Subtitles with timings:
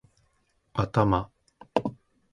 [0.81, 1.19] 頭